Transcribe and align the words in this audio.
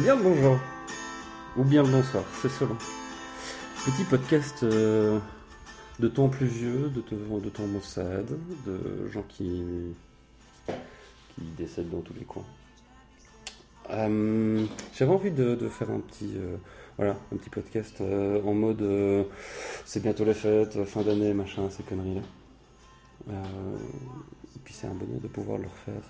Bien 0.00 0.14
le 0.14 0.22
bonjour. 0.22 0.60
Ou 1.56 1.64
bien 1.64 1.82
le 1.82 1.88
bonsoir, 1.88 2.22
c'est 2.40 2.48
selon. 2.48 2.76
Petit 3.84 4.04
podcast 4.04 4.62
euh, 4.62 5.18
de 5.98 6.06
temps 6.06 6.28
pluvieux, 6.28 6.88
de, 6.90 7.02
de, 7.40 7.48
temps 7.48 7.66
maussade, 7.66 8.38
de 8.64 9.08
gens 9.08 9.24
qui, 9.28 9.64
décèdent 11.56 11.90
dans 11.90 12.00
tous 12.00 12.14
les 12.14 12.24
coins. 12.24 12.44
Euh, 13.90 14.64
J'avais 14.96 15.10
envie 15.12 15.32
de, 15.32 15.56
faire 15.68 15.90
un 15.90 15.98
petit, 15.98 16.32
euh, 16.36 17.12
un 17.32 17.36
petit 17.36 17.50
podcast 17.50 18.00
en 18.00 18.54
mode 18.54 19.26
c'est 19.84 20.00
bientôt 20.00 20.24
les 20.24 20.34
fêtes, 20.34 20.84
fin 20.84 21.02
d'année, 21.02 21.34
machin, 21.34 21.68
ces 21.70 21.82
conneries-là. 21.82 23.32
Et 23.32 24.58
puis 24.62 24.74
c'est 24.74 24.86
un 24.86 24.94
bonheur 24.94 25.20
de 25.20 25.28
pouvoir 25.28 25.58
le 25.58 25.66
refaire. 25.66 26.02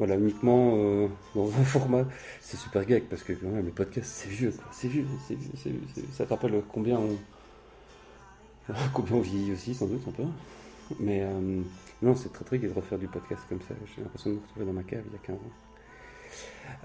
Voilà, 0.00 0.16
uniquement 0.16 0.76
euh, 0.76 1.08
dans 1.34 1.48
un 1.48 1.64
format, 1.64 2.06
c'est 2.40 2.56
super 2.56 2.86
gag 2.86 3.02
parce 3.10 3.22
que 3.22 3.34
le 3.34 3.70
podcast 3.70 4.10
c'est 4.10 4.30
vieux, 4.30 4.50
quoi. 4.50 4.64
C'est 4.72 4.88
vieux, 4.88 5.04
c'est 5.28 5.34
vieux, 5.34 5.50
c'est 5.62 5.68
vieux. 5.68 6.08
Ça 6.14 6.24
te 6.24 6.30
rappelle 6.32 6.62
combien 6.72 6.98
on, 6.98 8.72
combien 8.94 9.16
on 9.16 9.20
vieillit 9.20 9.52
aussi, 9.52 9.74
sans 9.74 9.84
doute 9.84 10.00
un 10.08 10.12
peu. 10.12 10.22
Mais 11.00 11.20
euh, 11.22 11.60
non, 12.00 12.16
c'est 12.16 12.32
très 12.32 12.46
très 12.46 12.56
de 12.56 12.72
refaire 12.72 12.98
du 12.98 13.08
podcast 13.08 13.42
comme 13.46 13.60
ça. 13.60 13.74
J'ai 13.94 14.00
l'impression 14.00 14.30
de 14.30 14.36
me 14.36 14.40
retrouver 14.40 14.64
dans 14.64 14.72
ma 14.72 14.84
cave 14.84 15.02
il 15.06 15.12
y 15.12 15.16
a 15.16 15.18
15 15.18 15.36
ans. 15.36 15.40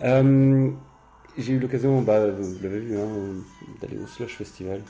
Euh, 0.03 0.71
j'ai 1.37 1.53
eu 1.53 1.59
l'occasion, 1.59 2.01
bah, 2.01 2.31
vous 2.31 2.57
l'avez 2.61 2.79
vu, 2.81 2.99
hein, 2.99 3.07
d'aller 3.79 3.97
au 3.97 4.07
Slush 4.07 4.35
Festival. 4.35 4.81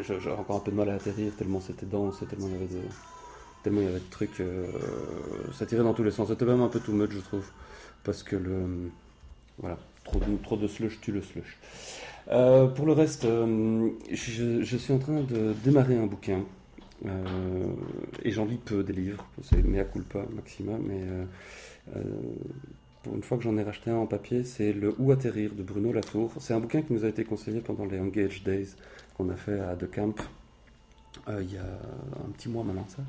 J'ai 0.00 0.32
encore 0.32 0.56
un 0.56 0.60
peu 0.60 0.72
de 0.72 0.76
mal 0.76 0.88
à 0.88 0.94
atterrir 0.94 1.32
tellement 1.36 1.60
c'était 1.60 1.86
dense, 1.86 2.18
tellement 2.28 2.48
il 2.48 2.52
y 2.54 2.56
avait 2.56 2.66
de, 2.66 2.82
il 3.76 3.82
y 3.82 3.86
avait 3.86 3.98
de 3.98 4.10
trucs, 4.10 4.40
euh, 4.40 4.66
ça 5.52 5.66
tirait 5.66 5.82
dans 5.82 5.94
tous 5.94 6.04
les 6.04 6.10
sens. 6.10 6.28
C'était 6.28 6.44
même 6.44 6.62
un 6.62 6.68
peu 6.68 6.80
too 6.80 6.92
much, 6.92 7.10
je 7.12 7.20
trouve, 7.20 7.46
parce 8.04 8.22
que 8.22 8.36
voilà, 9.58 9.78
trop 10.04 10.18
de, 10.18 10.36
trop 10.42 10.56
de 10.56 10.66
slush 10.66 11.00
tue 11.00 11.12
le 11.12 11.22
slush. 11.22 11.58
Euh, 12.30 12.66
pour 12.66 12.86
le 12.86 12.92
reste, 12.92 13.24
euh, 13.24 13.90
je, 14.10 14.76
suis 14.76 14.92
en 14.92 14.98
train 14.98 15.22
de 15.22 15.54
démarrer 15.64 15.96
un 15.96 16.06
bouquin. 16.06 16.44
et 18.24 18.30
j'en 18.30 18.44
lis 18.44 18.58
peu 18.58 18.82
des 18.82 18.92
livres, 18.92 19.24
c'est 19.42 19.62
mea 19.62 19.84
culpa 19.84 20.24
maxima, 20.34 20.72
mais 20.78 21.00
pour 23.02 23.14
une 23.14 23.22
fois 23.22 23.38
que 23.38 23.44
j'en 23.44 23.56
ai 23.56 23.62
racheté 23.62 23.90
un 23.90 23.96
en 23.96 24.06
papier, 24.06 24.42
c'est 24.44 24.72
Le 24.72 24.94
Où 24.98 25.12
atterrir 25.12 25.54
de 25.54 25.62
Bruno 25.62 25.92
Latour. 25.92 26.32
C'est 26.40 26.54
un 26.54 26.60
bouquin 26.60 26.82
qui 26.82 26.92
nous 26.92 27.04
a 27.04 27.08
été 27.08 27.24
conseillé 27.24 27.60
pendant 27.60 27.86
les 27.86 27.98
Engage 28.00 28.42
Days 28.42 28.74
qu'on 29.16 29.30
a 29.30 29.36
fait 29.36 29.60
à 29.60 29.76
De 29.76 29.86
Camp 29.86 30.14
il 31.40 31.52
y 31.52 31.58
a 31.58 31.62
un 31.62 32.30
petit 32.30 32.48
mois 32.48 32.64
maintenant 32.64 32.86
ça. 32.88 33.02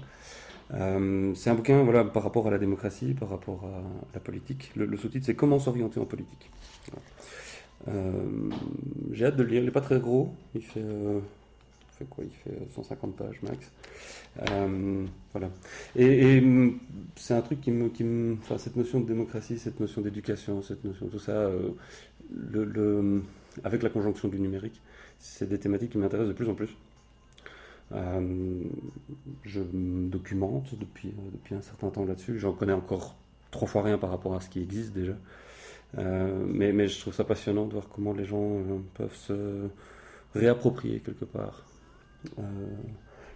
Euh, 0.73 1.33
c'est 1.35 1.49
un 1.49 1.55
bouquin 1.55 1.83
voilà, 1.83 2.03
par 2.03 2.23
rapport 2.23 2.47
à 2.47 2.51
la 2.51 2.57
démocratie, 2.57 3.13
par 3.13 3.29
rapport 3.29 3.65
à 3.65 3.81
la 4.13 4.19
politique. 4.19 4.71
Le, 4.75 4.95
sous-titre 4.97 5.25
c'est 5.25 5.35
Comment 5.35 5.59
s'orienter 5.59 5.99
en 5.99 6.05
politique. 6.05 6.49
Euh, 7.87 8.49
J'ai 9.11 9.25
hâte 9.25 9.35
de 9.37 9.43
le 9.43 9.49
lire, 9.49 9.61
il 9.61 9.65
n'est 9.65 9.71
pas 9.71 9.81
très 9.81 9.99
gros, 9.99 10.33
il 10.53 10.61
fait, 10.61 10.81
euh, 10.81 11.19
il 11.93 11.97
fait 11.97 12.05
quoi? 12.05 12.23
Il 12.23 12.31
fait 12.31 12.57
150 12.75 13.15
pages 13.15 13.41
max. 13.41 13.71
Voilà. 15.31 15.49
Et, 15.95 16.37
et 16.37 16.43
c'est 17.15 17.33
un 17.33 17.41
truc 17.41 17.61
qui 17.61 17.71
me, 17.71 17.89
qui 17.89 18.03
me, 18.03 18.35
enfin, 18.35 18.57
cette 18.57 18.75
notion 18.75 18.99
de 18.99 19.07
démocratie, 19.07 19.57
cette 19.57 19.79
notion 19.79 20.01
d'éducation, 20.01 20.61
cette 20.61 20.83
notion, 20.83 21.07
tout 21.07 21.19
ça, 21.19 21.49
le, 22.31 23.23
avec 23.63 23.83
la 23.83 23.89
conjonction 23.89 24.27
du 24.27 24.39
numérique, 24.39 24.81
c'est 25.17 25.49
des 25.49 25.59
thématiques 25.59 25.91
qui 25.91 25.97
m'intéressent 25.97 26.29
de 26.29 26.37
plus 26.37 26.49
en 26.49 26.53
plus. 26.53 26.69
Euh, 27.91 28.63
je 29.43 29.61
me 29.61 30.09
documente 30.09 30.77
depuis, 30.77 31.13
depuis 31.31 31.55
un 31.55 31.61
certain 31.61 31.89
temps 31.89 32.05
là-dessus. 32.05 32.39
J'en 32.39 32.53
connais 32.53 32.73
encore 32.73 33.17
trois 33.51 33.67
fois 33.67 33.83
rien 33.83 33.97
par 33.97 34.09
rapport 34.09 34.35
à 34.35 34.41
ce 34.41 34.49
qui 34.49 34.61
existe 34.61 34.93
déjà. 34.93 35.13
Euh, 35.97 36.45
mais, 36.47 36.71
mais 36.71 36.87
je 36.87 36.99
trouve 36.99 37.13
ça 37.13 37.23
passionnant 37.23 37.65
de 37.65 37.73
voir 37.73 37.89
comment 37.89 38.13
les 38.13 38.25
gens 38.25 38.57
euh, 38.59 38.77
peuvent 38.93 39.15
se 39.15 39.67
réapproprier 40.35 40.99
quelque 40.99 41.25
part 41.25 41.65
euh, 42.37 42.43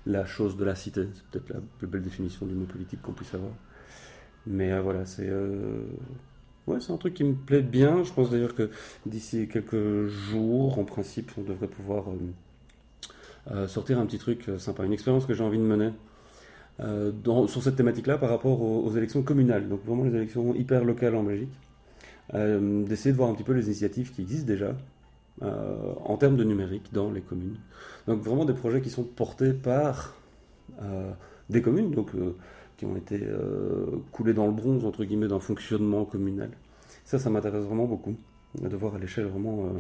la 0.06 0.25
chose 0.25 0.56
de 0.58 0.63
la 0.63 0.75
cité. 0.75 1.08
C'est 1.13 1.25
peut-être 1.28 1.50
la 1.50 1.62
plus 1.80 1.88
belle 1.88 2.03
définition 2.03 2.46
du 2.46 2.53
mot 2.53 2.66
politique 2.66 3.02
qu'on 3.02 3.13
puisse 3.13 3.34
avoir. 3.34 3.53
Mais 4.46 4.72
euh, 4.72 4.81
voilà, 4.81 5.06
c'est 5.06 5.31
ouais, 6.68 6.80
c'est 6.80 6.92
un 6.92 6.97
truc 6.97 7.13
qui 7.13 7.24
me 7.24 7.34
plaît 7.34 7.62
bien. 7.62 8.03
Je 8.03 8.12
pense 8.13 8.30
d'ailleurs 8.30 8.56
que 8.56 8.69
d'ici 9.06 9.47
quelques 9.47 10.08
jours, 10.08 10.80
en 10.80 10.84
principe, 10.84 11.31
on 11.38 11.42
devrait 11.42 11.68
pouvoir 11.68 12.09
euh, 12.09 12.18
sortir 13.68 14.00
un 14.00 14.06
petit 14.06 14.18
truc 14.18 14.50
sympa, 14.58 14.84
une 14.84 14.94
expérience 14.94 15.26
que 15.26 15.34
j'ai 15.34 15.44
envie 15.44 15.58
de 15.58 15.64
mener 15.64 15.92
euh, 16.80 17.12
sur 17.48 17.62
cette 17.62 17.76
thématique-là 17.76 18.18
par 18.18 18.30
rapport 18.30 18.62
aux, 18.62 18.90
élections 18.96 19.22
communales, 19.22 19.70
donc 19.70 19.86
vraiment 19.86 20.04
les 20.04 20.16
élections 20.16 20.56
hyper 20.56 20.84
locales 20.84 21.16
en 21.16 21.24
Belgique, 21.24 21.54
euh, 22.34 22.84
d'essayer 22.86 23.12
de 23.12 23.18
voir 23.18 23.30
un 23.30 23.34
petit 23.34 23.44
peu 23.44 23.54
les 23.54 23.66
initiatives 23.66 24.12
qui 24.12 24.22
existent 24.22 24.48
déjà 24.48 24.76
euh, 25.42 25.94
en 26.06 26.18
termes 26.18 26.38
de 26.38 26.44
numérique 26.44 26.92
dans 26.92 27.12
les 27.12 27.22
communes. 27.22 27.58
Donc 28.08 28.22
vraiment 28.22 28.46
des 28.46 28.54
projets 28.54 28.81
qui 28.81 28.90
sont 28.90 29.04
portés 29.04 29.54
par 29.54 30.16
euh, 30.81 31.12
des 31.50 31.62
communes, 31.62 31.92
donc 31.92 32.12
qui 32.78 32.86
ont 32.86 32.96
été 32.96 33.22
coulés 34.12 34.34
dans 34.34 34.48
le 34.48 34.54
bronze 34.54 34.86
entre 34.86 35.04
guillemets 35.04 35.28
d'un 35.28 35.40
fonctionnement 35.40 36.06
communal. 36.06 36.50
Ça, 37.06 37.20
ça 37.20 37.30
m'intéresse 37.30 37.66
vraiment 37.66 37.86
beaucoup 37.86 38.16
de 38.60 38.75
voir 38.75 38.96
à 38.96 38.98
l'échelle 38.98 39.25
vraiment 39.25 39.74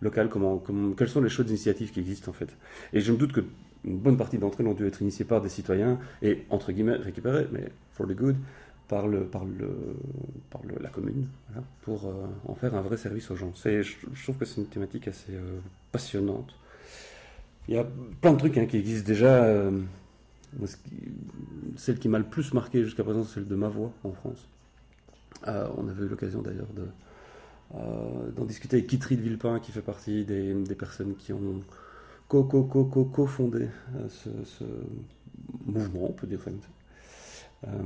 locale, 0.00 0.28
comment, 0.28 0.58
comment, 0.58 0.92
quelles 0.92 1.08
sont 1.08 1.20
les 1.20 1.28
chouettes 1.28 1.48
initiatives 1.48 1.90
qui 1.90 2.00
existent 2.00 2.30
en 2.30 2.34
fait. 2.34 2.48
Et 2.92 3.00
je 3.00 3.12
me 3.12 3.16
doute 3.16 3.32
que 3.32 3.42
une 3.84 3.98
bonne 3.98 4.16
partie 4.16 4.38
d'entre 4.38 4.60
elles 4.60 4.66
ont 4.66 4.74
dû 4.74 4.86
être 4.86 5.00
initiées 5.00 5.24
par 5.24 5.40
des 5.40 5.48
citoyens 5.48 5.98
et 6.22 6.44
entre 6.50 6.72
guillemets 6.72 6.96
récupérées, 6.96 7.48
mais 7.50 7.70
for 7.92 8.06
the 8.06 8.12
good, 8.12 8.36
par, 8.88 9.06
le, 9.06 9.24
par, 9.24 9.44
le, 9.44 9.70
par 10.50 10.62
le, 10.64 10.74
la 10.80 10.88
commune, 10.88 11.28
pour 11.82 12.06
euh, 12.06 12.26
en 12.48 12.54
faire 12.54 12.74
un 12.74 12.80
vrai 12.80 12.96
service 12.96 13.30
aux 13.30 13.36
gens. 13.36 13.52
Je, 13.64 14.22
trouve 14.22 14.36
que 14.36 14.44
c'est 14.44 14.60
une 14.60 14.66
thématique 14.66 15.06
assez 15.06 15.32
euh, 15.32 15.60
passionnante. 15.92 16.54
Il 17.68 17.74
y 17.74 17.78
a 17.78 17.86
plein 18.20 18.32
de 18.32 18.38
trucs 18.38 18.58
hein, 18.58 18.66
qui 18.66 18.78
existent 18.78 19.06
déjà. 19.06 19.44
Euh, 19.44 19.80
celle 21.76 22.00
qui 22.00 22.08
m'a 22.08 22.18
le 22.18 22.24
plus 22.24 22.52
marqué 22.52 22.82
jusqu'à 22.82 23.04
présent, 23.04 23.22
c'est 23.22 23.34
celle 23.34 23.46
de 23.46 23.54
ma 23.54 23.68
voix 23.68 23.92
en 24.02 24.10
France. 24.10 24.48
on 25.46 25.88
avait 25.88 26.04
eu 26.04 26.08
l'occasion 26.08 26.42
d'ailleurs 26.42 26.66
de, 26.74 26.82
d'en 27.72 28.44
discuter 28.44 28.78
avec 28.78 28.88
Kitry 28.88 29.16
de 29.16 29.22
Villepin, 29.22 29.60
qui 29.60 29.72
fait 29.72 29.82
partie 29.82 30.24
des, 30.24 30.74
personnes 30.76 31.14
qui 31.16 31.32
ont 31.32 31.60
co-co-co-co-fondé 32.28 33.68
euh, 33.96 34.08
ce, 34.08 34.64
mouvement, 35.66 36.10
on 36.10 36.12
peut 36.12 36.26
dire 36.26 36.40
ça 36.40 36.50
comme 36.50 36.60
ça. 36.60 37.68
Euh, 37.68 37.82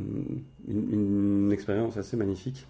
une, 0.69 1.51
expérience 1.53 1.97
assez 1.97 2.17
magnifique. 2.17 2.67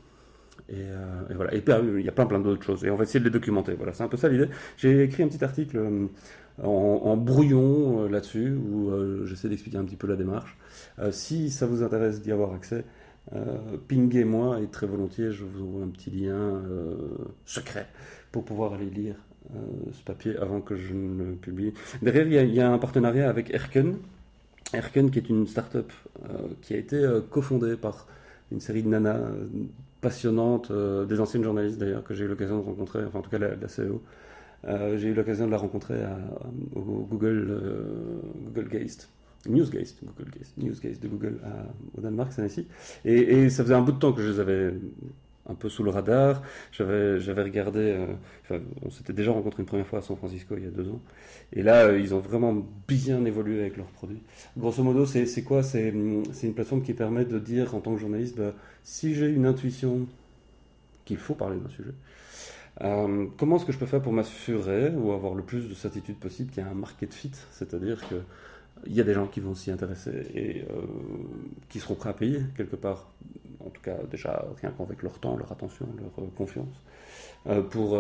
Et, 0.69 0.75
euh, 0.77 1.23
voilà. 1.35 1.53
Il 1.55 2.05
y 2.05 2.09
a 2.09 2.13
plein 2.13 2.27
plein 2.27 2.41
d'autres 2.41 2.63
choses. 2.63 2.85
Et 2.85 2.91
on 2.91 2.97
va 2.97 3.05
essayer 3.05 3.21
de 3.21 3.25
les 3.25 3.31
documenter. 3.31 3.75
Voilà, 3.75 3.93
c'est 3.93 4.05
un 4.05 4.09
peu 4.09 4.17
ça 4.17 4.29
l'idée. 4.29 4.49
J'ai 4.77 5.03
écrit 5.03 5.23
un 5.23 5.29
petit 5.29 5.45
article 5.45 5.79
euh, 5.79 6.07
en, 6.63 7.17
brouillon 7.17 8.05
euh, 8.05 8.09
là-dessus 8.09 8.53
où 8.53 8.91
j'essaie 9.27 9.49
d'expliquer 9.49 9.79
un 9.79 9.85
petit 9.85 9.97
peu 9.97 10.07
la 10.07 10.17
démarche. 10.17 10.57
si 11.11 11.51
ça 11.51 11.67
vous 11.67 11.83
intéresse 11.83 12.23
d'y 12.23 12.33
avoir 12.33 12.55
accès, 12.55 12.85
euh, 13.33 13.79
pinguez-moi 13.89 14.61
et 14.61 14.67
très 14.67 14.87
volontiers 14.87 15.33
je 15.33 15.45
vous 15.45 15.63
envoie 15.63 15.83
un 15.83 15.89
petit 15.89 16.11
lien 16.11 16.37
euh, 16.37 16.95
secret 17.47 17.87
pour 18.33 18.45
pouvoir 18.45 18.75
aller 18.75 18.91
lire 18.91 19.17
euh, 19.55 19.59
ce 19.93 20.03
papier 20.03 20.37
avant 20.37 20.61
que 20.61 20.77
je 20.77 20.93
ne 20.95 21.25
le 21.25 21.33
publie. 21.33 21.73
Derrière, 22.03 22.45
il 22.45 22.55
y, 22.55 22.61
a, 22.61 22.71
un 22.71 22.79
partenariat 22.79 23.29
avec 23.29 23.51
Erken. 23.51 23.97
Erken, 24.73 25.11
qui 25.11 25.19
est 25.19 25.29
une 25.29 25.47
start-up 25.47 25.93
qui 26.63 26.75
a 26.75 26.79
été 26.79 27.07
cofondée 27.31 27.77
par 27.77 28.07
une 28.51 28.61
série 28.61 28.83
de 28.83 28.89
nanas 28.89 29.21
passionnantes, 30.01 30.73
des 30.73 31.21
anciennes 31.21 31.45
journalistes 31.45 31.79
d'ailleurs, 31.79 32.03
que 32.03 32.15
j'ai 32.15 32.25
eu 32.25 32.29
l'occasion 32.29 32.59
de 32.59 32.65
rencontrer, 32.65 33.05
enfin 33.05 33.21
en 33.21 33.23
tout 33.23 33.31
cas 33.31 33.39
la, 33.39 33.55
CEO. 33.69 34.03
Euh, 34.67 34.97
j'ai 34.97 35.09
eu 35.09 35.15
l'occasion 35.15 35.47
de 35.47 35.51
la 35.51 35.59
rencontrer 35.59 36.01
au 36.75 36.81
Google, 36.81 37.47
euh, 37.51 38.21
Google 38.47 38.69
Geist. 38.69 39.11
Newsgeist, 39.49 39.99
Google 40.05 40.31
Geist, 40.31 40.57
Newsgeist 40.57 41.03
de 41.03 41.09
Google 41.09 41.41
à, 41.45 41.67
au 41.97 42.01
Danemark, 42.01 42.33
c'est 42.33 42.43
ainsi. 42.43 42.67
Et, 43.05 43.49
ça 43.51 43.63
faisait 43.63 43.75
un 43.75 43.83
bout 43.83 43.93
de 43.93 43.99
temps 43.99 44.13
que 44.13 44.23
je 44.23 44.29
les 44.29 44.41
avais 44.41 44.75
un 45.47 45.55
peu 45.55 45.69
sous 45.69 45.83
le 45.83 45.91
radar. 45.91 46.43
J'avais, 46.73 47.43
regardé, 47.43 47.81
euh, 47.81 48.07
enfin, 48.43 48.61
on 48.83 48.91
s'était 48.91 49.13
déjà 49.13 49.33
rencontré 49.33 49.63
une 49.63 49.67
première 49.67 49.87
fois 49.87 49.99
à 49.99 50.03
San 50.03 50.17
Francisco 50.17 50.55
il 50.57 50.65
y 50.65 50.67
a 50.67 50.71
deux 50.71 50.89
ans. 50.89 51.01
Et 51.53 51.63
là, 51.63 51.87
euh, 51.87 52.01
ils 52.01 52.15
ont 52.15 52.21
vraiment 52.21 52.67
bien 52.89 53.25
évolué 53.25 53.61
avec 53.61 53.77
leurs 53.77 53.87
produits. 53.87 54.23
Grosso 54.57 54.83
modo, 54.83 55.07
c'est, 55.07 55.43
quoi? 55.43 55.63
C'est, 55.63 55.89
une 55.89 56.55
plateforme 56.55 56.83
qui 56.83 56.95
permet 56.95 57.25
de 57.25 57.39
dire 57.39 57.75
en 57.75 57.81
tant 57.81 57.95
que 57.95 58.01
journaliste, 58.01 58.37
bah, 58.37 58.55
si 58.83 59.15
j'ai 59.15 59.29
une 59.29 59.47
intuition 59.47 60.07
qu'il 61.05 61.19
faut 61.19 61.35
parler 61.35 61.59
d'un 61.59 61.69
sujet, 61.69 61.93
euh, 62.83 63.27
comment 63.37 63.57
est-ce 63.57 63.67
que 63.67 63.73
je 63.73 63.79
peux 63.79 63.87
faire 63.87 64.03
pour 64.03 64.13
m'assurer 64.13 64.91
ou 64.91 65.13
avoir 65.13 65.35
le 65.35 65.43
plus 65.43 65.69
de 65.69 65.75
certitude 65.75 66.17
possible 66.17 66.51
qu'il 66.51 66.63
y 66.63 66.67
a 66.67 66.71
un 66.71 66.75
market 66.75 67.13
fit, 67.15 67.31
c'est-à-dire 67.53 68.07
que 68.09 68.17
il 68.87 68.95
y 68.95 69.01
a 69.01 69.05
des 69.05 69.15
gens 69.15 69.27
qui 69.27 69.41
vont 69.41 69.55
s'y 69.55 69.71
intéresser 69.71 70.27
et 70.35 70.63
euh, 70.63 70.83
qui 71.69 71.81
seront 71.81 71.95
prêts 71.95 72.11
à 72.11 72.15
payer 72.15 72.41
quelque 72.57 72.77
part, 72.77 73.11
en 73.61 73.71
tout 73.71 73.81
cas 73.81 73.97
déjà 74.11 74.45
rien 74.61 74.73
qu'avec 74.77 75.03
leur 75.03 75.19
temps, 75.19 75.37
leur 75.37 75.51
attention, 75.53 75.87
leur 75.99 76.25
euh, 76.25 76.29
confiance, 76.37 76.83
euh, 77.47 77.63
pour 77.63 77.99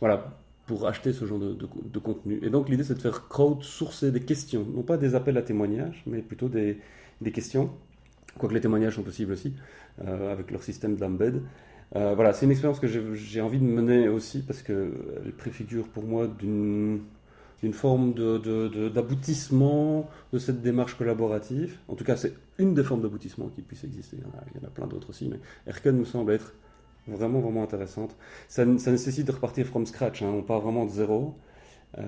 voilà 0.00 0.38
pour 0.66 0.86
acheter 0.86 1.12
ce 1.12 1.26
genre 1.26 1.38
de, 1.38 1.98
contenu. 1.98 2.40
Et 2.42 2.48
donc 2.48 2.70
l'idée 2.70 2.84
c'est 2.84 2.94
de 2.94 3.00
faire 3.00 3.28
crowdsourcer 3.28 4.10
des 4.10 4.20
questions, 4.20 4.66
non 4.74 4.82
pas 4.82 4.96
des 4.96 5.14
appels 5.14 5.36
à 5.36 5.42
témoignages, 5.42 6.02
mais 6.06 6.22
plutôt 6.22 6.48
des, 6.48 6.78
des 7.20 7.32
questions, 7.32 7.70
quoique 8.38 8.54
les 8.54 8.62
témoignages 8.62 8.96
sont 8.96 9.02
possibles 9.02 9.32
aussi, 9.32 9.52
avec 10.06 10.50
leur 10.50 10.62
système 10.62 10.96
d'embed. 10.96 11.42
voilà, 11.92 12.32
c'est 12.32 12.46
une 12.46 12.52
expérience 12.52 12.80
que 12.80 12.86
j'ai 12.86 13.42
envie 13.42 13.58
de 13.58 13.64
mener 13.64 14.08
aussi 14.08 14.40
parce 14.40 14.62
qu'elle 14.62 15.34
préfigure 15.36 15.86
pour 15.88 16.04
moi 16.04 16.26
d'une 16.26 17.00
une 17.64 17.72
forme 17.72 18.14
d'aboutissement 18.14 20.08
de, 20.32 20.38
cette 20.38 20.62
démarche 20.62 20.94
collaborative. 20.96 21.78
En 21.88 21.94
tout 21.94 22.04
cas, 22.04 22.16
c'est 22.16 22.34
une 22.58 22.74
des 22.74 22.84
formes 22.84 23.02
d'aboutissement 23.02 23.48
qui 23.48 23.62
puisse 23.62 23.84
exister. 23.84 24.18
Il 24.18 24.22
y 24.22 24.64
en 24.64 24.66
a, 24.66 24.70
plein 24.70 24.86
d'autres 24.86 25.10
aussi, 25.10 25.28
mais 25.28 25.38
Erken 25.66 25.96
me 25.96 26.04
semble 26.04 26.32
être 26.32 26.54
vraiment, 27.06 27.40
vraiment 27.40 27.62
intéressante. 27.62 28.16
Ça, 28.48 28.64
nécessite 28.64 29.26
de 29.26 29.32
repartir 29.32 29.66
from 29.66 29.86
scratch. 29.86 30.22
Hein. 30.22 30.32
On 30.34 30.42
part 30.42 30.60
vraiment 30.60 30.84
de 30.84 30.90
zéro. 30.90 31.34
Euh, 31.98 32.02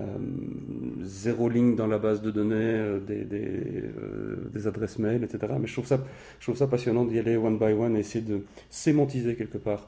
zéro 1.01 1.47
ligne 1.47 1.75
dans 1.77 1.87
la 1.87 1.97
base 1.97 2.21
de 2.21 2.29
données, 2.29 2.55
euh, 2.55 2.99
des, 2.99 3.25
euh, 3.31 4.49
des, 4.53 4.67
adresses 4.67 4.99
mail, 4.99 5.23
etc. 5.23 5.53
Mais 5.61 5.67
je 5.67 5.71
trouve 5.71 5.85
ça, 5.85 6.03
je 6.39 6.45
trouve 6.45 6.57
ça 6.57 6.67
passionnant 6.67 7.05
d'y 7.05 7.17
aller 7.19 7.37
one 7.37 7.57
by 7.57 7.71
one 7.71 7.95
et 7.95 7.99
essayer 7.99 8.23
de 8.23 8.43
sémantiser 8.69 9.35
quelque 9.35 9.57
part 9.57 9.87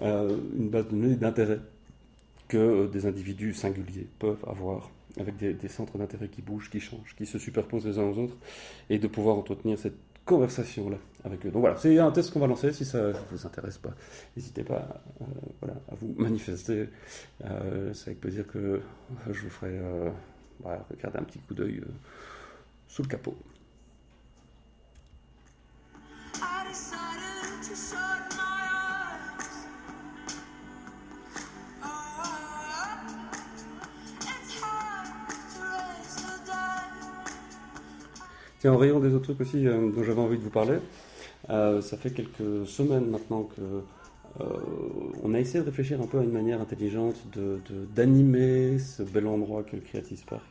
une 0.00 0.70
base 0.70 0.86
de 0.86 0.90
données 0.90 1.14
d'intérêt 1.14 1.60
que 2.48 2.86
des 2.86 3.06
individus 3.06 3.54
singuliers 3.54 4.06
peuvent 4.18 4.44
avoir 4.46 4.90
avec 5.18 5.36
des, 5.36 5.68
centres 5.68 5.96
d'intérêt 5.98 6.28
qui 6.28 6.42
bougent, 6.42 6.70
qui 6.70 6.80
changent, 6.80 7.14
qui 7.16 7.26
se 7.26 7.38
superposent 7.38 7.86
les 7.86 7.98
uns 7.98 8.04
aux 8.04 8.18
autres, 8.18 8.36
et 8.90 8.98
de 8.98 9.06
pouvoir 9.06 9.36
entretenir 9.36 9.78
cette 9.78 9.96
conversation-là 10.24 10.96
avec 11.24 11.44
eux. 11.46 11.50
Donc 11.50 11.60
voilà, 11.60 11.76
c'est 11.76 11.98
un 11.98 12.10
test 12.10 12.32
qu'on 12.32 12.40
va 12.40 12.46
lancer. 12.46 12.72
Si 12.72 12.84
ça 12.84 13.08
ne 13.08 13.12
vous 13.30 13.46
intéresse 13.46 13.78
pas, 13.78 13.94
n'hésitez 14.36 14.64
pas 14.64 15.02
euh, 15.20 15.24
voilà, 15.60 15.76
à 15.90 15.94
vous 15.94 16.14
manifester. 16.16 16.88
Euh, 17.44 17.92
c'est 17.92 18.08
avec 18.08 18.20
plaisir 18.20 18.46
que 18.46 18.80
je 19.30 19.40
vous 19.40 19.50
ferai 19.50 19.70
euh, 19.70 20.10
regarder 20.64 21.18
un 21.18 21.24
petit 21.24 21.38
coup 21.38 21.54
d'œil 21.54 21.82
sous 22.88 23.02
le 23.02 23.08
capot. 23.08 23.36
En 38.68 38.76
rayon 38.76 39.00
des 39.00 39.14
autres 39.14 39.24
trucs 39.24 39.40
aussi 39.40 39.66
euh, 39.66 39.90
dont 39.90 40.02
j'avais 40.02 40.20
envie 40.20 40.38
de 40.38 40.42
vous 40.42 40.50
parler, 40.50 40.78
euh, 41.50 41.80
ça 41.80 41.96
fait 41.96 42.10
quelques 42.10 42.66
semaines 42.66 43.06
maintenant 43.10 43.44
que 43.44 43.60
euh, 44.40 44.44
on 45.22 45.34
a 45.34 45.40
essayé 45.40 45.60
de 45.60 45.66
réfléchir 45.66 46.00
un 46.00 46.06
peu 46.06 46.18
à 46.18 46.22
une 46.22 46.32
manière 46.32 46.60
intelligente 46.60 47.16
d'animer 47.94 48.78
ce 48.78 49.02
bel 49.02 49.26
endroit 49.26 49.62
qu'est 49.62 49.76
le 49.76 49.82
Creative 49.82 50.24
Park. 50.24 50.42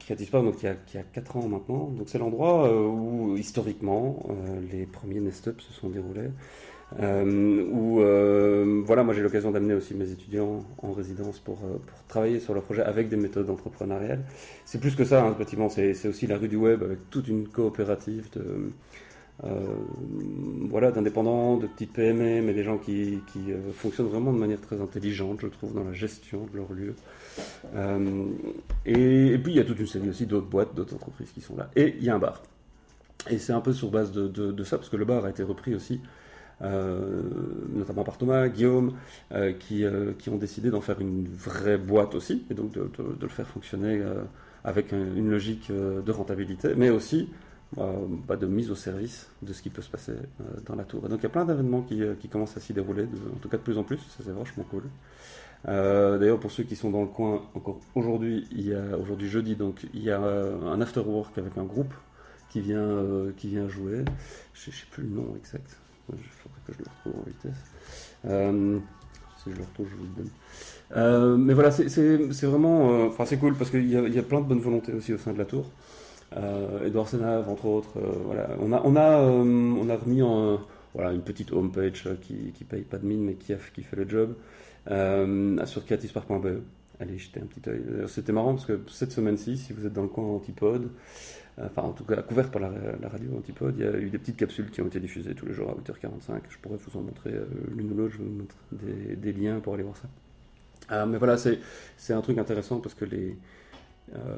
Creative 0.00 0.30
Park, 0.30 0.44
donc, 0.44 0.64
a, 0.64 0.74
qui 0.74 0.98
a 0.98 1.02
4 1.02 1.36
ans 1.36 1.48
maintenant. 1.48 1.90
Donc, 1.90 2.08
c'est 2.08 2.18
l'endroit 2.18 2.72
où, 2.74 3.36
historiquement, 3.36 4.26
les 4.72 4.86
premiers 4.86 5.20
Nest-Up 5.20 5.60
se 5.60 5.72
sont 5.74 5.90
déroulés. 5.90 6.30
Euh, 7.00 7.66
où 7.68 8.00
euh, 8.00 8.75
voilà, 8.86 9.02
moi 9.02 9.14
j'ai 9.14 9.22
l'occasion 9.22 9.50
d'amener 9.50 9.74
aussi 9.74 9.94
mes 9.94 10.10
étudiants 10.10 10.64
en 10.82 10.92
résidence 10.92 11.38
pour, 11.38 11.58
euh, 11.64 11.78
pour, 11.84 12.06
travailler 12.08 12.40
sur 12.40 12.54
leur 12.54 12.62
projet 12.62 12.82
avec 12.82 13.08
des 13.08 13.16
méthodes 13.16 13.50
entrepreneuriales. 13.50 14.24
C'est 14.64 14.80
plus 14.80 14.94
que 14.94 15.04
ça, 15.04 15.22
hein, 15.24 15.36
c'est 15.68 16.08
aussi 16.08 16.26
la 16.26 16.38
rue 16.38 16.48
du 16.48 16.56
web 16.56 16.82
avec 16.82 17.10
toute 17.10 17.28
une 17.28 17.48
coopérative 17.48 18.28
de 18.32 18.70
voilà 20.70 20.90
d'indépendants, 20.92 21.58
de 21.58 21.66
petites 21.66 21.92
PME, 21.92 22.40
mais 22.40 22.54
des 22.54 22.64
gens 22.64 22.78
qui, 22.78 23.18
qui 23.30 23.52
fonctionnent 23.74 24.06
vraiment 24.06 24.32
de 24.32 24.38
manière 24.38 24.60
très 24.62 24.80
intelligente, 24.80 25.40
je 25.42 25.48
trouve, 25.48 25.74
dans 25.74 25.84
la 25.84 25.92
gestion 25.92 26.46
de 26.50 26.56
leur 26.56 26.72
lieu. 26.72 26.94
Et, 28.86 29.36
puis 29.36 29.52
il 29.52 29.56
y 29.56 29.60
a 29.60 29.64
toute 29.64 29.78
une 29.78 29.86
série 29.86 30.08
aussi 30.08 30.24
d'autres 30.24 30.46
boîtes, 30.46 30.74
d'autres 30.74 30.94
entreprises 30.94 31.32
qui 31.32 31.42
sont 31.42 31.54
là. 31.54 31.68
Et 31.76 31.96
il 31.98 32.04
y 32.04 32.08
a 32.08 32.14
un 32.14 32.18
bar. 32.18 32.42
Et 33.28 33.36
c'est 33.38 33.52
un 33.52 33.60
peu 33.60 33.74
sur 33.74 33.90
base 33.90 34.10
de, 34.10 34.26
de, 34.26 34.52
de, 34.52 34.64
ça, 34.64 34.78
parce 34.78 34.88
que 34.88 34.96
le 34.96 35.04
bar 35.04 35.24
a 35.26 35.30
été 35.30 35.42
repris 35.42 35.74
aussi 35.74 35.94
euh, 35.94 36.06
notamment 36.60 38.04
par 38.04 38.18
Thomas, 38.18 38.48
Guillaume, 38.48 38.94
euh, 39.32 39.52
qui, 39.52 39.84
euh, 39.84 40.12
qui, 40.18 40.30
ont 40.30 40.36
décidé 40.36 40.70
d'en 40.70 40.80
faire 40.80 41.00
une 41.00 41.26
vraie 41.26 41.78
boîte 41.78 42.14
aussi, 42.14 42.44
et 42.50 42.54
donc 42.54 42.72
de, 42.72 42.88
le 43.20 43.28
faire 43.28 43.46
fonctionner 43.46 44.02
avec 44.64 44.92
une 44.92 45.30
logique 45.30 45.70
de 45.70 46.12
rentabilité, 46.12 46.74
mais 46.76 46.90
aussi 46.90 47.28
bah, 47.76 48.36
de 48.36 48.46
mise 48.46 48.70
au 48.70 48.74
service 48.74 49.28
de 49.42 49.52
ce 49.52 49.62
qui 49.62 49.70
peut 49.70 49.82
se 49.82 49.90
passer 49.90 50.14
dans 50.64 50.76
la 50.76 50.84
tour. 50.84 51.04
Et 51.06 51.08
donc 51.08 51.20
il 51.20 51.24
y 51.24 51.26
a 51.26 51.30
plein 51.30 51.44
d'événements 51.44 51.82
qui, 51.82 52.28
commencent 52.28 52.56
à 52.56 52.60
s'y 52.60 52.72
dérouler, 52.72 53.04
en 53.04 53.38
tout 53.40 53.48
cas 53.48 53.58
de 53.58 53.62
plus 53.62 53.78
en 53.78 53.82
plus, 53.82 53.98
ça 53.98 54.24
c'est 54.24 54.32
vachement 54.32 54.64
cool. 54.70 54.84
D'ailleurs, 55.64 56.38
pour 56.38 56.52
ceux 56.52 56.62
qui 56.62 56.76
sont 56.76 56.90
dans 56.90 57.02
le 57.02 57.08
coin, 57.08 57.42
encore 57.54 57.80
aujourd'hui, 57.94 58.46
aujourd'hui 59.00 59.28
jeudi, 59.28 59.56
donc 59.56 59.86
il 59.94 60.02
y 60.02 60.10
a 60.10 60.20
un 60.20 60.80
after 60.80 61.00
work 61.00 61.36
avec 61.38 61.58
un 61.58 61.64
groupe 61.64 61.92
qui 62.48 62.60
vient 62.60 63.04
qui 63.36 63.48
vient 63.48 63.68
jouer. 63.68 64.04
Je, 64.54 64.70
ne 64.70 64.74
sais 64.74 64.86
plus 64.90 65.02
le 65.02 65.10
nom 65.10 65.34
exact. 65.36 65.78
Il 66.12 66.18
faudrait 66.18 66.60
que 66.66 66.72
je 66.72 66.78
le 66.78 66.84
retrouve 66.84 67.20
en 67.20 67.24
vitesse. 67.26 67.62
Euh, 68.26 68.78
si 69.42 69.50
je 69.50 69.56
le 69.56 69.62
retrouve, 69.62 69.86
je 69.90 69.96
vous 69.96 70.04
le 70.04 70.22
donne. 70.22 70.30
Euh, 70.96 71.36
mais 71.36 71.54
voilà, 71.54 71.70
c'est 71.70 72.46
vraiment. 72.46 72.90
Euh, 72.90 73.06
enfin, 73.08 73.24
c'est 73.24 73.38
cool 73.38 73.54
parce 73.54 73.70
qu'il 73.70 73.90
y, 73.90 74.18
a 74.18 74.22
plein 74.22 74.40
de 74.40 74.46
bonne 74.46 74.60
volonté 74.60 74.92
aussi 74.92 75.12
au 75.12 75.18
sein 75.18 75.32
de 75.32 75.38
la 75.38 75.44
tour. 75.44 75.70
Edouard 76.84 77.08
Senave, 77.08 77.48
entre 77.48 77.66
autres. 77.66 77.98
voilà. 78.24 78.48
On 78.60 78.72
a, 78.72 78.82
on 78.84 78.96
a, 78.96 79.20
on 79.20 79.88
a 79.88 79.96
remis 79.96 80.22
voilà, 80.94 81.12
une 81.12 81.22
petite 81.22 81.52
homepage 81.52 82.08
qui, 82.22 82.52
qui 82.52 82.64
paye 82.64 82.82
pas 82.82 82.98
de 82.98 83.06
mine 83.06 83.24
mais 83.24 83.34
qui, 83.34 83.54
fait 83.54 83.96
le 83.96 84.08
job 84.08 84.34
sur 85.66 85.84
creativespark.be. 85.84 86.60
Allez 86.98 87.18
jeter 87.18 87.40
un 87.40 87.46
petit 87.46 87.68
œil. 87.68 87.82
C'était 88.08 88.32
marrant 88.32 88.54
parce 88.54 88.66
que 88.66 88.80
cette 88.88 89.12
semaine-ci, 89.12 89.58
si 89.58 89.72
vous 89.72 89.86
êtes 89.86 89.92
dans 89.92 90.02
le 90.02 90.08
coin 90.08 90.24
Antipode, 90.24 90.90
enfin 91.62 91.82
en 91.82 91.92
tout 91.92 92.04
cas 92.04 92.22
couverte 92.22 92.50
par 92.50 92.60
la, 92.60 92.70
radio 93.08 93.36
Antipode, 93.36 93.74
il 93.78 93.84
y 93.84 93.88
a 93.88 93.98
eu 93.98 94.10
des 94.10 94.18
petites 94.18 94.36
capsules 94.36 94.70
qui 94.70 94.80
ont 94.80 94.86
été 94.86 95.00
diffusées 95.00 95.34
tous 95.34 95.46
les 95.46 95.52
jours 95.52 95.70
à 95.70 95.74
8h45. 95.74 96.40
Je 96.48 96.58
pourrais 96.58 96.76
vous 96.76 96.98
en 96.98 97.02
montrer 97.02 97.32
euh, 97.32 97.46
l'une 97.74 97.92
ou 97.92 97.96
l'autre, 97.96 98.14
je 98.14 98.18
vais 98.18 98.24
vous 98.24 98.38
montrer 98.38 99.16
des, 99.16 99.32
liens 99.32 99.60
pour 99.60 99.74
aller 99.74 99.82
voir 99.82 99.96
ça. 99.96 100.08
Euh, 100.92 101.06
mais 101.06 101.18
voilà, 101.18 101.36
c'est 101.36 102.12
un 102.12 102.20
truc 102.20 102.38
intéressant 102.38 102.80
parce 102.80 102.94
que 102.94 103.04
les. 103.04 103.36
Euh, 104.14 104.36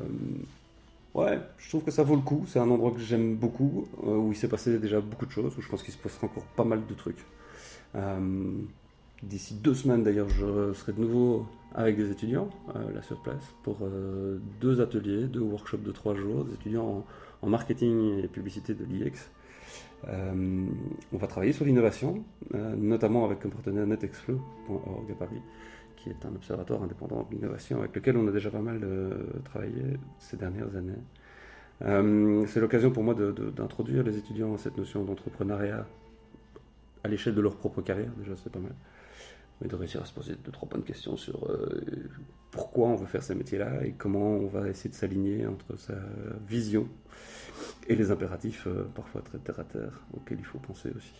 ouais, 1.14 1.38
je 1.58 1.68
trouve 1.68 1.84
que 1.84 1.90
ça 1.90 2.02
vaut 2.02 2.16
le 2.16 2.22
coup. 2.22 2.44
C'est 2.48 2.58
un 2.58 2.70
endroit 2.70 2.90
que 2.90 3.00
j'aime 3.00 3.36
beaucoup, 3.36 3.86
où 4.02 4.32
il 4.32 4.36
s'est 4.36 4.48
passé 4.48 4.78
déjà 4.78 5.00
beaucoup 5.00 5.26
de 5.26 5.30
choses, 5.30 5.56
où 5.56 5.62
je 5.62 5.68
pense 5.68 5.82
qu'il 5.82 5.92
se 5.94 5.98
passera 5.98 6.26
encore 6.26 6.46
pas 6.56 6.64
mal 6.64 6.86
de 6.86 6.94
trucs. 6.94 7.24
D'ici 9.22 9.54
deux 9.54 9.74
semaines 9.74 10.04
d'ailleurs, 10.04 10.28
je 10.28 10.72
serai 10.74 10.92
de 10.92 11.00
nouveau 11.00 11.46
avec 11.74 11.96
des 11.96 12.10
étudiants 12.10 12.48
euh, 12.76 12.92
là 12.92 13.02
sur 13.02 13.20
place 13.20 13.54
pour 13.64 13.78
euh, 13.82 14.38
deux 14.60 14.80
ateliers, 14.80 15.24
deux 15.24 15.40
workshops 15.40 15.82
de 15.82 15.90
trois 15.90 16.14
jours, 16.14 16.44
des 16.44 16.54
étudiants 16.54 17.04
en, 17.42 17.48
marketing 17.48 18.22
et 18.22 18.28
publicité 18.28 18.74
de 18.74 18.84
l'IEX. 18.84 19.30
Euh, 20.08 20.66
on 21.12 21.16
va 21.16 21.26
travailler 21.26 21.52
sur 21.52 21.64
l'innovation, 21.64 22.22
notamment 22.52 23.24
avec 23.24 23.44
un 23.44 23.48
partenaire 23.48 23.86
netexflow.org 23.86 25.10
à 25.10 25.14
Paris, 25.14 25.42
qui 25.96 26.10
est 26.10 26.24
un 26.24 26.34
observatoire 26.36 26.82
indépendant 26.84 27.26
de 27.28 27.34
l'innovation 27.34 27.78
avec 27.78 27.96
lequel 27.96 28.16
on 28.16 28.28
a 28.28 28.30
déjà 28.30 28.50
pas 28.50 28.60
mal 28.60 28.80
travaillé 29.44 29.82
ces 30.20 30.36
dernières 30.36 30.74
années. 30.76 32.46
C'est 32.46 32.60
l'occasion 32.60 32.92
pour 32.92 33.02
moi 33.02 33.14
d'introduire 33.14 34.04
les 34.04 34.16
étudiants 34.16 34.54
à 34.54 34.58
cette 34.58 34.76
notion 34.76 35.04
d'entrepreneuriat 35.04 35.86
à 37.04 37.08
l'échelle 37.08 37.34
de 37.34 37.40
leur 37.40 37.56
propre 37.56 37.82
carrière, 37.82 38.10
déjà 38.18 38.34
c'est 38.36 38.52
pas 38.52 38.60
mal 38.60 38.72
mais 39.60 39.68
de 39.68 39.74
réussir 39.74 40.02
à 40.02 40.04
se 40.04 40.12
poser 40.12 40.34
de 40.42 40.50
trois 40.50 40.68
bonnes 40.68 40.84
questions 40.84 41.16
sur 41.16 41.50
euh, 41.50 41.82
pourquoi 42.50 42.88
on 42.88 42.96
veut 42.96 43.06
faire 43.06 43.22
ce 43.22 43.32
métier-là 43.32 43.84
et 43.84 43.92
comment 43.92 44.36
on 44.36 44.46
va 44.46 44.68
essayer 44.68 44.90
de 44.90 44.94
s'aligner 44.94 45.46
entre 45.46 45.76
sa 45.78 45.94
vision 46.46 46.88
et 47.88 47.96
les 47.96 48.10
impératifs 48.10 48.66
euh, 48.66 48.84
parfois 48.94 49.22
très 49.22 49.38
terre 49.38 49.58
à 49.58 49.64
terre 49.64 50.00
auxquels 50.14 50.38
il 50.38 50.44
faut 50.44 50.58
penser 50.58 50.90
aussi. 50.96 51.12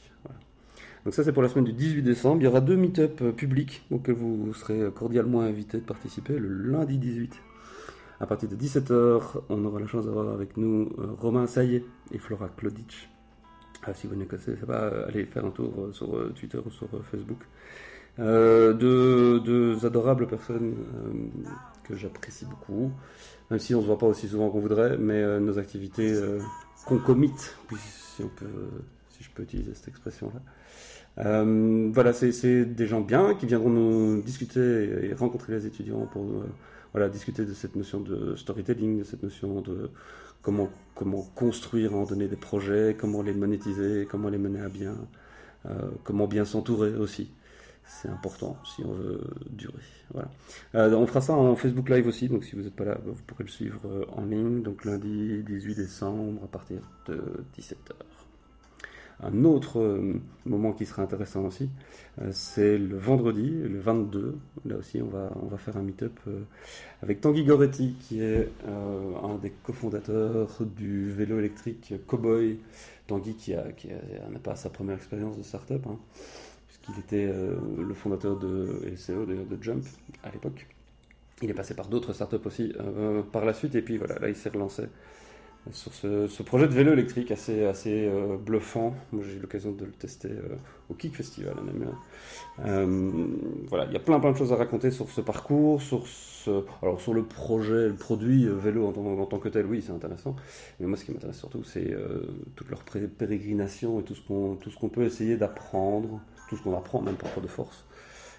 Donc 1.04 1.14
ça 1.14 1.25
c'est 1.25 1.33
pour 1.33 1.42
la 1.42 1.49
semaine 1.49 1.64
du 1.64 1.73
18 1.73 2.02
décembre. 2.02 2.42
Il 2.42 2.45
y 2.45 2.49
aura 2.49 2.61
deux 2.61 2.76
meet-up 2.76 3.21
euh, 3.23 3.33
publics 3.33 3.85
auxquels 3.90 4.14
vous 4.14 4.52
serez 4.54 4.90
cordialement 4.92 5.40
invités 5.40 5.78
de 5.78 5.85
participer 5.85 6.38
le 6.38 6.49
lundi 6.49 6.99
18. 6.99 7.35
À 8.21 8.26
partir 8.26 8.49
de 8.49 8.57
17h, 8.57 9.42
on 9.49 9.64
aura 9.64 9.78
la 9.78 9.87
chance 9.87 10.07
d'avoir 10.07 10.28
avec 10.30 10.57
nous 10.57 10.90
Romain 11.21 11.47
Saillet 11.47 11.85
et 12.11 12.18
Flora 12.18 12.49
Klodic. 12.49 13.09
Ah, 13.85 13.95
si 13.95 14.09
vous 14.09 14.16
ne 14.16 14.25
connaissez 14.25 14.54
pas, 14.54 14.88
allez 15.07 15.25
faire 15.25 15.45
un 15.45 15.52
tour 15.52 15.90
sur 15.92 16.35
Twitter 16.35 16.59
ou 16.59 16.68
sur 16.68 16.88
Facebook. 17.04 17.38
Euh, 18.20 18.72
deux, 18.72 19.87
adorables 19.87 20.26
personnes 20.26 20.75
euh, 20.75 21.12
que 21.84 21.94
j'apprécie 21.94 22.46
beaucoup, 22.46 22.90
même 23.50 23.60
si 23.60 23.75
on 23.75 23.80
se 23.80 23.87
voit 23.87 23.98
pas 23.98 24.06
aussi 24.06 24.26
souvent 24.26 24.50
qu'on 24.50 24.58
voudrait, 24.58 24.98
mais 24.98 25.22
euh, 25.22 25.38
nos 25.38 25.58
activités 25.58 26.14
concomitent, 26.84 27.56
si, 28.16 28.22
on 28.22 28.28
peut, 28.28 28.46
si 29.10 29.22
je 29.22 29.30
peux 29.30 29.44
utiliser 29.44 29.72
cette 29.75 29.88
expression-là. 29.88 31.44
voilà, 31.92 32.12
c'est 32.12 32.64
des 32.64 32.87
gens 32.87 33.02
bien 33.02 33.34
qui 33.34 33.46
viendront 33.46 33.70
nous 33.70 34.22
discuter 34.22 35.08
et 35.10 35.14
rencontrer 35.14 35.52
les 35.52 35.66
étudiants 35.66 36.06
pour 36.06 36.26
voilà, 36.92 37.08
discuter 37.08 37.44
de 37.44 37.52
cette 37.52 37.76
notion 37.76 38.00
de 38.00 38.34
storytelling, 38.34 38.98
de 38.98 39.04
cette 39.04 39.22
notion 39.22 39.60
de 39.60 39.90
comment, 40.42 40.70
comment 40.94 41.22
construire, 41.37 41.94
en 41.94 42.04
donner 42.04 42.26
des 42.26 42.37
projets, 42.37 42.96
comment 42.98 43.22
les 43.22 43.34
monétiser, 43.34 44.08
comment 44.10 44.28
les 44.28 44.38
mener 44.38 44.60
à 44.60 44.68
bien, 44.68 44.96
comment 46.04 46.26
bien 46.26 46.44
s'entourer 46.44 46.94
aussi 46.94 47.30
c'est 47.88 48.09
important 48.09 48.57
si 48.64 48.85
on 48.85 48.92
veut 48.92 49.21
durer. 49.50 49.73
Voilà. 50.12 50.28
Euh, 50.75 50.95
on 50.95 51.07
fera 51.07 51.21
ça 51.21 51.33
en 51.33 51.57
Facebook 51.57 51.88
Live 51.88 52.07
aussi, 52.07 52.28
donc 52.28 52.45
si 52.45 52.54
vous 52.54 52.62
n'êtes 52.62 52.76
pas 52.76 52.85
là, 52.85 52.99
vous 53.04 53.14
pourrez 53.26 53.45
le 53.45 53.50
suivre 53.50 53.80
euh, 53.87 54.04
en 54.12 54.25
ligne, 54.25 54.62
donc 54.62 54.85
lundi 54.85 55.42
18 55.42 55.75
décembre 55.75 56.45
à 56.45 56.47
partir 56.47 56.80
de 57.07 57.45
17h. 57.59 57.92
Un 59.21 59.45
autre 59.45 60.00
moment 60.45 60.73
qui 60.73 60.87
sera 60.87 61.02
intéressant 61.02 61.45
aussi, 61.47 61.68
c'est 62.30 62.78
le 62.78 62.97
vendredi, 62.97 63.50
le 63.50 63.80
22. 63.80 64.38
Là 64.64 64.76
aussi, 64.76 65.02
on 65.02 65.09
va, 65.09 65.33
on 65.42 65.47
va 65.47 65.59
faire 65.59 65.76
un 65.76 65.83
meet-up 65.83 66.21
avec 67.02 67.21
Tanguy 67.21 67.42
Goretti, 67.42 67.97
qui 67.99 68.21
est 68.21 68.49
un 68.68 69.35
des 69.42 69.50
cofondateurs 69.50 70.61
du 70.61 71.11
vélo 71.11 71.40
électrique 71.40 71.95
Cowboy. 72.07 72.61
Tanguy 73.09 73.35
qui 73.35 73.53
n'a 73.53 74.38
pas 74.38 74.55
sa 74.55 74.71
première 74.71 74.97
expérience 74.97 75.37
de 75.37 75.43
startup, 75.43 75.85
hein, 75.88 75.99
puisqu'il 76.69 76.99
était 77.00 77.27
le 77.27 77.95
fondateur 77.95 78.38
de 78.38 78.85
de, 79.09 79.57
de 79.57 79.62
Jump 79.62 79.85
à 80.23 80.31
l'époque. 80.31 80.67
Il 81.43 81.50
est 81.50 81.55
passé 81.55 81.75
par 81.75 81.87
d'autres 81.88 82.12
startups 82.12 82.45
aussi 82.45 82.73
euh, 82.81 83.23
par 83.23 83.45
la 83.45 83.55
suite, 83.55 83.75
et 83.75 83.83
puis 83.83 83.97
voilà, 83.97 84.19
là 84.19 84.29
il 84.29 84.37
s'est 84.37 84.49
relancé 84.49 84.85
sur 85.73 85.93
ce, 85.93 86.43
projet 86.43 86.67
de 86.67 86.73
vélo 86.73 86.93
électrique 86.93 87.31
assez, 87.31 87.65
assez 87.65 88.07
euh, 88.07 88.37
bluffant. 88.37 88.95
J'ai 89.12 89.37
eu 89.37 89.38
l'occasion 89.41 89.73
de 89.73 89.85
le 89.85 89.93
tester 89.93 90.29
euh, 90.31 90.57
au 90.88 90.95
Kick 90.95 91.15
Festival 91.15 91.55
en 91.55 91.69
Amiens. 91.69 92.88
voilà, 93.69 93.85
il 93.87 93.93
y 93.93 93.97
a 93.97 94.00
plein 94.00 94.19
plein 94.21 94.33
de 94.33 94.37
choses 94.37 94.53
à 94.53 94.57
raconter 94.57 94.91
sur 94.91 95.11
ce 95.11 95.21
parcours, 95.21 95.83
sur 95.83 96.07
ce, 96.07 96.65
alors 96.83 97.00
sur 97.00 97.12
le 97.12 97.25
projet, 97.25 97.88
le 97.88 97.95
produit 97.95 98.49
vélo 98.49 98.87
en 98.87 99.27
tant, 99.27 99.38
que 99.38 99.49
tel, 99.49 99.67
oui 99.67 99.83
c'est 99.85 99.93
intéressant. 99.93 100.37
Mais 100.81 100.87
moi 100.87 100.97
ce 100.97 101.05
qui 101.05 101.12
m'intéresse 101.12 101.38
surtout 101.38 101.65
c'est 101.65 101.95
toute 102.57 102.71
leur 102.71 102.83
pérégrination 103.19 104.00
et 104.00 104.05
tout 104.05 104.15
ce 104.15 104.27
qu'on 104.27 104.57
tout 104.57 104.71
ce 104.71 104.79
qu'on 104.79 104.88
peut 104.88 105.05
essayer 105.05 105.37
d'apprendre, 105.37 106.21
tout 106.49 106.57
ce 106.57 106.62
qu'on 106.62 106.77
apprend 106.77 107.03
même 107.03 107.17
parfois 107.17 107.43
de 107.43 107.49
force 107.49 107.85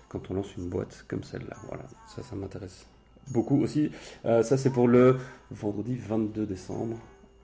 quand 0.07 0.31
on 0.31 0.33
lance 0.33 0.55
une 0.57 0.67
boîte 0.67 1.05
comme 1.07 1.23
celle-là. 1.23 1.55
Voilà, 1.67 1.83
ça, 2.07 2.23
ça 2.23 2.35
m'intéresse 2.35 2.87
beaucoup 3.29 3.61
aussi. 3.61 3.91
Euh, 4.25 4.43
ça, 4.43 4.57
c'est 4.57 4.71
pour 4.71 4.87
le 4.87 5.17
vendredi 5.51 5.95
22 5.95 6.45
décembre 6.45 6.97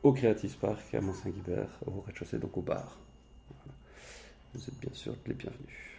au 0.03 0.13
Creative 0.13 0.55
Park 0.57 0.93
à 0.93 1.01
Mont-Saint-Guibert, 1.01 1.79
au 1.87 2.01
rez-de-chaussée, 2.01 2.37
donc 2.37 2.55
au 2.57 2.61
bar. 2.61 2.99
Vous 4.53 4.61
êtes 4.61 4.79
bien 4.79 4.93
sûr 4.93 5.15
les 5.25 5.33
bienvenus. 5.33 5.94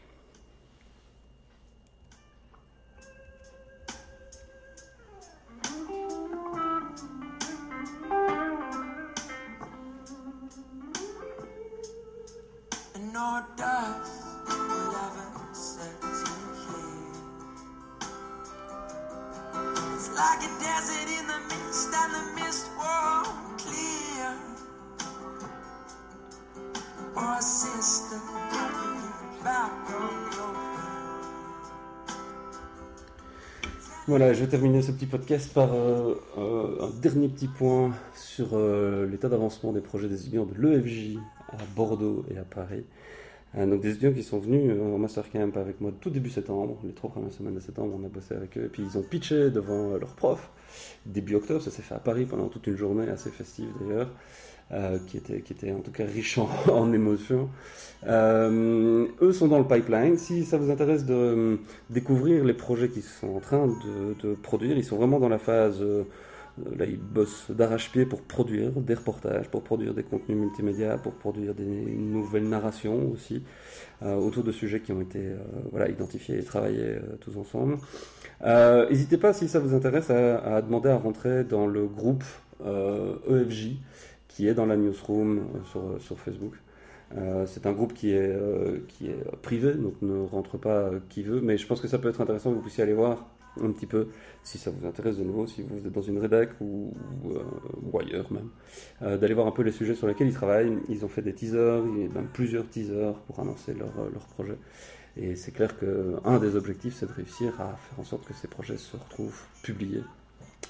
Voilà, 34.06 34.32
je 34.32 34.40
vais 34.40 34.46
terminer 34.46 34.82
ce 34.82 34.92
petit 34.92 35.06
podcast 35.06 35.52
par 35.52 35.72
euh, 35.72 36.14
euh, 36.38 36.86
un 36.86 36.90
dernier 37.00 37.28
petit 37.28 37.48
point 37.48 37.92
sur 38.14 38.50
euh, 38.52 39.06
l'état 39.06 39.28
d'avancement 39.28 39.72
des 39.72 39.80
projets 39.80 40.08
des 40.08 40.20
étudiants 40.20 40.44
de 40.44 40.54
l'EFJ 40.60 41.16
à 41.48 41.56
Bordeaux 41.74 42.24
et 42.30 42.38
à 42.38 42.44
Paris. 42.44 42.84
donc 43.56 43.80
des 43.80 43.90
étudiants 43.90 44.12
qui 44.12 44.22
sont 44.22 44.38
venus 44.38 44.70
en 44.80 44.98
mastercamp 44.98 45.52
avec 45.56 45.80
moi 45.80 45.92
tout 46.00 46.10
début 46.10 46.30
septembre, 46.30 46.76
les 46.84 46.92
trois 46.92 47.10
premières 47.10 47.32
semaines 47.32 47.54
de 47.54 47.60
septembre, 47.60 47.98
on 47.98 48.04
a 48.04 48.08
bossé 48.08 48.34
avec 48.34 48.58
eux, 48.58 48.66
et 48.66 48.68
puis 48.68 48.82
ils 48.82 48.98
ont 48.98 49.02
pitché 49.02 49.50
devant 49.50 49.96
leurs 49.96 50.14
profs 50.14 50.50
début 51.04 51.34
octobre, 51.34 51.62
ça 51.62 51.70
s'est 51.70 51.82
fait 51.82 51.94
à 51.94 51.98
Paris 51.98 52.26
pendant 52.26 52.48
toute 52.48 52.66
une 52.66 52.76
journée 52.76 53.08
assez 53.08 53.30
festive 53.30 53.68
d'ailleurs. 53.80 54.10
Euh, 54.72 54.98
qui, 55.06 55.16
était, 55.16 55.42
qui 55.42 55.52
était 55.52 55.70
en 55.70 55.78
tout 55.78 55.92
cas 55.92 56.04
riche 56.04 56.38
en, 56.38 56.92
émotions. 56.92 57.48
Euh, 58.08 59.06
eux 59.22 59.32
sont 59.32 59.46
dans 59.46 59.60
le 59.60 59.64
pipeline. 59.64 60.18
Si 60.18 60.44
ça 60.44 60.58
vous 60.58 60.72
intéresse 60.72 61.04
de 61.04 61.14
euh, 61.14 61.56
découvrir 61.88 62.44
les 62.44 62.52
projets 62.52 62.88
qu'ils 62.88 63.04
sont 63.04 63.28
en 63.28 63.38
train 63.38 63.68
de, 63.68 64.34
produire, 64.34 64.76
ils 64.76 64.84
sont 64.84 64.96
vraiment 64.96 65.20
dans 65.20 65.28
la 65.28 65.38
phase... 65.38 65.82
là, 66.76 66.84
ils 66.86 66.98
bossent 66.98 67.50
d'arrache-pied 67.50 68.06
pour 68.06 68.22
produire 68.22 68.70
des 68.72 68.94
reportages, 68.94 69.48
pour 69.48 69.62
produire 69.62 69.94
des 69.94 70.02
contenus 70.02 70.38
multimédia, 70.38 70.98
pour 70.98 71.14
produire 71.14 71.54
des 71.54 71.64
nouvelles 71.64 72.48
narrations 72.48 73.10
aussi, 73.12 73.42
autour 74.02 74.44
de 74.44 74.52
sujets 74.52 74.80
qui 74.80 74.92
ont 74.92 75.00
été 75.00 75.32
voilà, 75.70 75.88
identifiés 75.88 76.38
et 76.38 76.42
travaillés 76.42 76.96
tous 77.20 77.36
ensemble. 77.36 77.78
N'hésitez 78.44 79.18
pas, 79.18 79.32
si 79.32 79.48
ça 79.48 79.58
vous 79.58 79.74
intéresse, 79.74 80.10
à, 80.10 80.62
demander 80.62 80.88
à 80.88 80.96
rentrer 80.96 81.44
dans 81.44 81.66
le 81.66 81.86
groupe 81.86 82.24
EFJ. 82.60 83.66
E 83.66 83.74
qui 84.36 84.48
est 84.48 84.54
dans 84.54 84.66
la 84.66 84.76
newsroom 84.76 85.38
euh, 85.38 85.98
sur, 85.98 86.14
euh, 86.14 86.16
Facebook. 86.16 86.52
Euh, 87.16 87.46
c'est 87.46 87.64
un 87.66 87.72
groupe 87.72 87.94
qui 87.94 88.10
est, 88.10 88.36
qui 88.88 89.06
est 89.06 89.24
privé, 89.40 89.72
donc 89.72 89.94
ne 90.02 90.26
rentre 90.26 90.58
pas 90.58 90.90
qui 91.08 91.22
veut, 91.22 91.40
mais 91.40 91.56
je 91.56 91.66
pense 91.66 91.80
que 91.80 91.88
ça 91.88 91.98
peut 91.98 92.10
être 92.10 92.20
intéressant 92.20 92.50
que 92.50 92.56
vous 92.56 92.60
puissiez 92.60 92.82
aller 92.82 92.92
voir 92.92 93.26
un 93.62 93.70
petit 93.70 93.86
peu, 93.86 94.08
si 94.42 94.58
ça 94.58 94.70
vous 94.70 94.86
intéresse 94.86 95.18
de 95.18 95.24
nouveau, 95.24 95.46
si 95.46 95.62
vous 95.62 95.86
êtes 95.86 95.92
dans 95.92 96.02
une 96.02 96.18
rédac 96.18 96.50
ou, 96.60 96.94
ou, 97.24 97.98
ailleurs 97.98 98.30
même, 98.32 99.18
d'aller 99.18 99.34
voir 99.34 99.46
un 99.46 99.52
peu 99.52 99.62
les 99.62 99.72
sujets 99.72 99.94
sur 99.94 100.06
lesquels 100.06 100.28
ils 100.28 100.34
travaillent. 100.34 100.72
Ils 100.88 101.04
ont 101.04 101.08
fait 101.08 101.22
des 101.22 101.32
teasers, 101.32 101.82
même 101.82 102.28
plusieurs 102.32 102.68
teasers 102.68 103.14
pour 103.26 103.40
annoncer 103.40 103.74
leur, 103.74 103.92
leur 104.12 104.26
projet. 104.26 104.56
Et 105.16 105.34
c'est 105.34 105.52
clair 105.52 105.74
qu'un 105.78 106.38
des 106.38 106.56
objectifs, 106.56 106.94
c'est 106.98 107.06
de 107.06 107.12
réussir 107.12 107.58
à 107.60 107.76
faire 107.76 107.98
en 107.98 108.04
sorte 108.04 108.26
que 108.26 108.34
ces 108.34 108.48
projets 108.48 108.76
se 108.76 108.96
retrouvent 108.96 109.42
publiés 109.62 110.02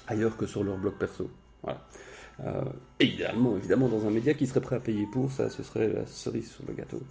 ailleurs 0.07 0.37
que 0.37 0.45
sur 0.45 0.63
leur 0.63 0.77
blog 0.77 0.93
perso. 0.93 1.29
Voilà. 1.63 1.85
Euh, 2.45 2.63
évidemment, 2.99 3.57
évidemment, 3.57 3.87
dans 3.89 4.05
un 4.05 4.11
média 4.11 4.33
qui 4.33 4.47
serait 4.47 4.61
prêt 4.61 4.75
à 4.75 4.79
payer 4.79 5.05
pour 5.11 5.31
ça, 5.31 5.49
ce 5.49 5.63
serait 5.63 5.89
la 5.89 6.05
cerise 6.05 6.51
sur 6.51 6.63
le 6.67 6.73
gâteau. 6.73 7.01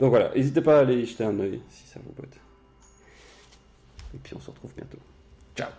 Donc 0.00 0.10
voilà, 0.10 0.32
n'hésitez 0.34 0.60
pas 0.60 0.78
à 0.78 0.80
aller 0.80 1.04
jeter 1.04 1.24
un 1.24 1.38
oeil 1.40 1.60
si 1.70 1.86
ça 1.86 2.00
vous 2.04 2.12
botte. 2.12 2.36
Et 4.14 4.18
puis 4.18 4.34
on 4.34 4.40
se 4.40 4.50
retrouve 4.50 4.72
bientôt. 4.74 4.98
Ciao 5.56 5.70